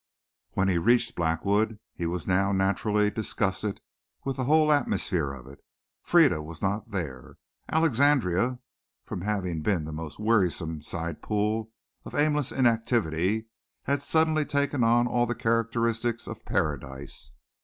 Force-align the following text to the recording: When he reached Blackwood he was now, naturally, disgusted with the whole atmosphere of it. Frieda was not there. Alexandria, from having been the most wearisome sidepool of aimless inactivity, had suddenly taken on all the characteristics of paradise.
When 0.53 0.67
he 0.67 0.79
reached 0.79 1.13
Blackwood 1.13 1.77
he 1.93 2.07
was 2.07 2.25
now, 2.25 2.51
naturally, 2.51 3.11
disgusted 3.11 3.81
with 4.25 4.37
the 4.37 4.45
whole 4.45 4.71
atmosphere 4.71 5.31
of 5.31 5.45
it. 5.45 5.63
Frieda 6.01 6.41
was 6.41 6.59
not 6.59 6.89
there. 6.89 7.37
Alexandria, 7.69 8.57
from 9.05 9.21
having 9.21 9.61
been 9.61 9.85
the 9.85 9.93
most 9.93 10.17
wearisome 10.17 10.79
sidepool 10.81 11.69
of 12.03 12.15
aimless 12.15 12.51
inactivity, 12.51 13.49
had 13.83 14.01
suddenly 14.01 14.43
taken 14.43 14.83
on 14.83 15.05
all 15.05 15.27
the 15.27 15.35
characteristics 15.35 16.25
of 16.25 16.45
paradise. 16.45 17.31